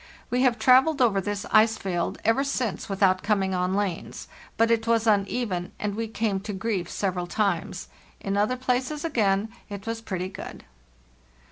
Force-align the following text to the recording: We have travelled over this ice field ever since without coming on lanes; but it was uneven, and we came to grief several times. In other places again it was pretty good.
We 0.31 0.41
have 0.41 0.57
travelled 0.57 0.99
over 0.99 1.21
this 1.21 1.45
ice 1.51 1.77
field 1.77 2.17
ever 2.25 2.43
since 2.43 2.89
without 2.89 3.21
coming 3.21 3.53
on 3.53 3.75
lanes; 3.75 4.27
but 4.57 4.71
it 4.71 4.87
was 4.87 5.05
uneven, 5.05 5.73
and 5.77 5.93
we 5.93 6.07
came 6.07 6.39
to 6.39 6.53
grief 6.53 6.89
several 6.89 7.27
times. 7.27 7.87
In 8.19 8.35
other 8.35 8.57
places 8.57 9.05
again 9.05 9.49
it 9.69 9.85
was 9.85 10.01
pretty 10.01 10.29
good. 10.29 10.63